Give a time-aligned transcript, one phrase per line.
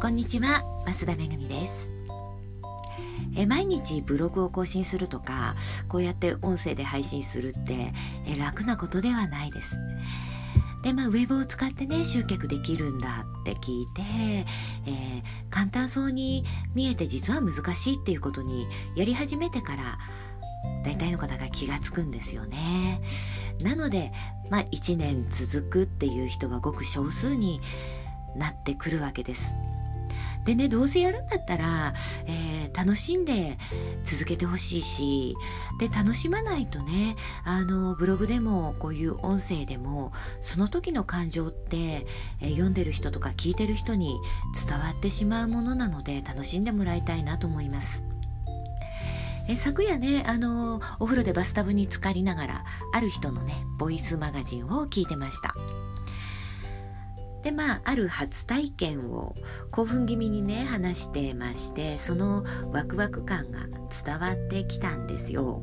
[0.00, 1.92] こんにちは増田めぐみです。
[3.36, 5.56] え毎日ブログを更新するとか
[5.88, 7.92] こうやって音声で配信するって
[8.26, 9.76] え楽なことではないです。
[10.82, 14.00] でまあウェブを使ってね集客できるんだって聞いて、
[14.86, 19.98] えー、簡単そうに見えて実は難しいっていうことにやり始めてから
[20.82, 23.02] 大体の方が気がつくんですよね。
[23.60, 24.12] なので
[24.50, 27.60] まあ1年続くっていう人はごく少数に
[28.34, 29.56] なってくるわけです。
[30.50, 31.94] でねどうせやるんだったら、
[32.26, 33.56] えー、楽しんで
[34.02, 35.36] 続けてほしいし
[35.78, 42.04] で楽しまないとねあのブログでもこういう音声でもその時の感情って、
[42.40, 44.18] えー、読んでる人とか聞いてる人に
[44.66, 48.02] 伝わってしまうものなので楽しんでもらいたいなと思います。
[49.48, 55.54] え昨夜ねあのお風呂でバスタブに浸かりながらある人のねボイスマガジンを聞いてました。
[57.42, 59.34] でまあある初体験を
[59.70, 63.66] 興奮気味にね話してましてそのワクワク感が
[64.04, 65.62] 伝わってきたんですよ。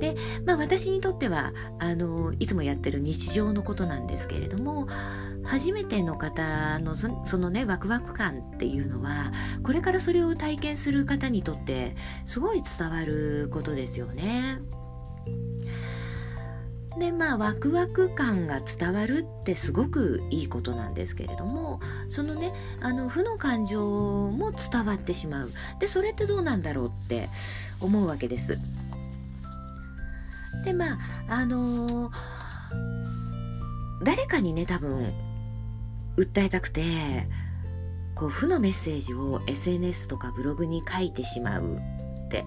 [0.00, 4.88] でまあ私にとってはあのいつもやってる日常のことなんですけれども
[5.44, 9.30] 初めての方のそのねワクワク感っていうのは
[9.62, 14.58] これからそれを体験する方にとってすごい伝わることですよね。
[16.98, 27.28] でまあワクワク感が伝わるってすごくいいことなんですけれどもそのねあの負の感情も伝わってしまうでそれってどうなんだろうって
[27.80, 28.58] 思うわけです。
[30.64, 32.12] でまああのー、
[34.02, 35.12] 誰かにね多分
[36.16, 36.82] 訴えたくて
[38.14, 42.44] こう負のメッセージを SNS とかブログに書いてしまうって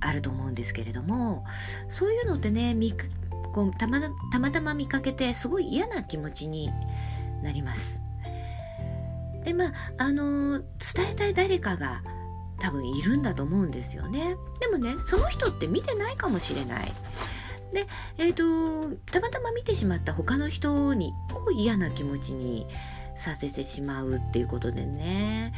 [0.00, 1.44] あると思うんですけれども
[1.90, 2.74] そういうのってね
[3.56, 6.68] こうたまたまたま見かけてすごい嫌な気持ちに
[7.42, 8.02] なります。
[9.44, 10.66] でまああの伝
[11.12, 12.02] えたい誰かが
[12.58, 14.36] 多分いるんだと思うんですよね。
[14.60, 16.92] でもねその人って見てないかもしれない。
[17.72, 17.86] で
[18.18, 22.66] え、ー、とたまたま見てしまった他の人にこう嫌な気持ちに
[23.16, 25.54] させてしまうっていうことでね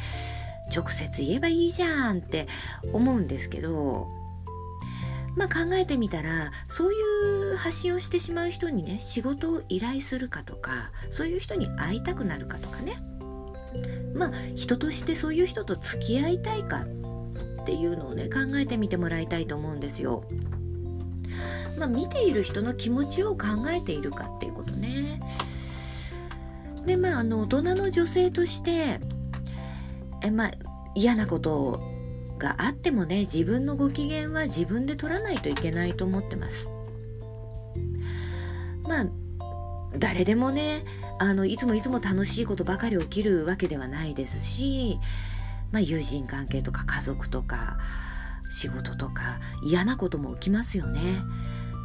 [0.73, 2.47] 直接言えばいいじゃんって
[2.93, 4.07] 思うんですけど
[5.35, 6.95] まあ、考えてみたらそうい
[7.53, 13.01] う発信をしてしまう人にね仕事を依頼するかとかそういう人に会いたくなるかとかね
[14.13, 16.83] まあ人としてそういう人と付き合いたいか
[17.61, 20.23] っていうのをね考えてみてもらいたいと思うんですよ。
[21.77, 25.21] まあ、見ている人の気持ちを考えているかっていうことね。
[26.85, 28.99] でまああの大人の女性として
[30.23, 30.51] えまあ
[30.95, 31.88] 嫌なことを
[32.39, 36.67] があってもね自分のご機嫌は自分で取らないといけないと思ってます。
[38.83, 39.05] まあ
[39.97, 40.83] 誰でもね
[41.19, 44.99] あのいつもいつも楽しいことばかり起きるわけではないですし、
[45.71, 47.77] まあ、友人関係とか家族とか
[48.49, 51.01] 仕事とか嫌なことも起きますよね。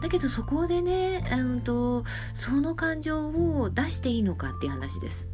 [0.03, 2.05] だけどそこでね、うんと
[2.35, 5.29] その感情を出していいのかっていう話です。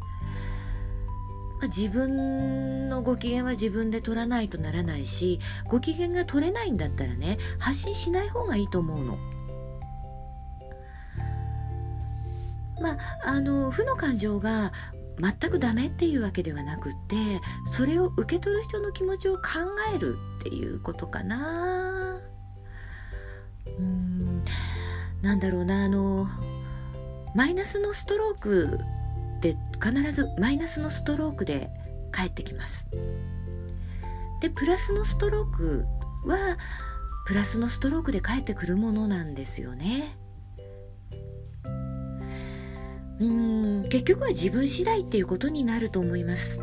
[1.61, 9.17] まあ、自分のご機嫌は自分で取らないとならないしご機嫌が取れないんだったらね発信しない方がいいと思うの。
[12.81, 14.71] まあ、あの負の感情が
[15.19, 17.15] 全くダメっていうわけではなくって
[17.65, 19.41] それを受け取る人の気持ちを考
[19.93, 22.19] えるっていうことかな
[23.77, 24.41] うん
[25.21, 26.25] なんだろうなあの
[27.35, 28.79] マイナスのストローク
[29.41, 31.71] って必ずマイナスのストロークで
[32.11, 32.87] 返ってきます。
[34.39, 35.85] でプラスのストローク
[36.25, 36.57] は
[37.25, 40.15] プラスのストロークで返ってくるものなんですよね。
[43.19, 46.59] うん結局は自分次第っていうことになると思います。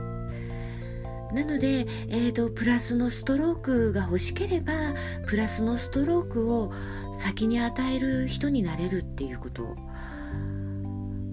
[1.32, 4.72] なので、えーと、プラスのストロークが欲しければ
[5.26, 6.72] プラスのストロークを
[7.14, 9.76] 先に与える人になれるっていうこと。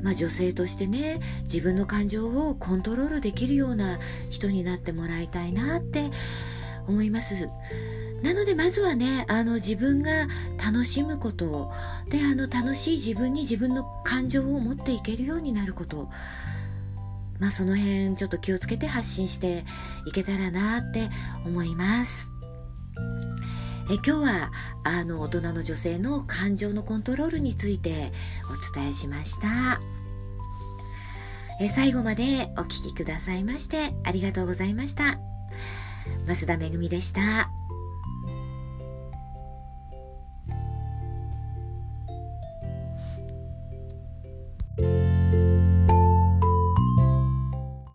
[0.05, 3.97] まあ、女性としてね自分の感情をコントロールできるような
[4.29, 6.11] 人になってもらいたいなって
[6.87, 7.49] 思います。
[8.21, 10.27] なのでまずはねあの自分が
[10.63, 11.71] 楽しむこと
[12.07, 16.07] であの楽しい自分に自分の感情を持っていけるようになること
[17.39, 19.65] まあその辺ちょっと気をつけて発信して
[20.05, 21.09] いけたらなって
[21.45, 22.34] 思います。
[23.89, 24.51] え今日は
[24.83, 28.11] あの大人の女性の感情のコントロールについて
[28.49, 29.79] お伝えしました
[31.59, 35.19] え最後までお聴きくださいましてありがとうございました
[36.25, 37.64] 増田めぐみでした。